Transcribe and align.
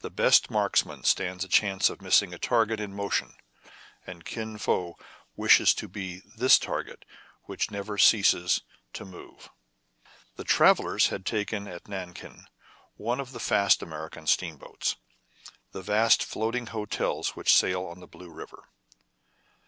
The 0.00 0.10
best 0.10 0.50
marksman 0.50 1.04
stands 1.04 1.44
a 1.44 1.48
chance 1.48 1.88
of 1.88 2.02
missing 2.02 2.34
a 2.34 2.36
target 2.40 2.80
in 2.80 2.92
motion, 2.92 3.36
and 4.04 4.24
Kin 4.24 4.58
Fo 4.58 4.96
wishes 5.36 5.72
to 5.74 5.86
be 5.86 6.20
this 6.36 6.58
target 6.58 7.04
which 7.44 7.70
never 7.70 7.96
ceases 7.96 8.62
to 8.94 9.04
move. 9.04 9.50
The 10.34 10.42
travellers 10.42 11.10
had 11.10 11.24
taken 11.24 11.68
at 11.68 11.86
Nankin 11.86 12.46
one 12.96 13.20
of 13.20 13.30
the 13.30 13.38
fast 13.38 13.84
American 13.84 14.26
steamboats, 14.26 14.96
the 15.70 15.80
vast 15.80 16.24
floating 16.24 16.66
hotels 16.74 17.36
which 17.36 17.54
sail 17.54 17.84
on 17.86 18.00
the 18.00 18.08
Blue 18.08 18.32
River. 18.32 18.64